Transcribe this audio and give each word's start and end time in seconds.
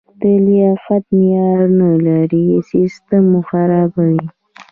د 0.19 0.21
لیاقت 0.45 1.03
معیار 1.17 1.63
نه 1.79 1.89
لرل 2.05 2.47
سیستم 2.71 3.25
خرابوي. 3.49 4.25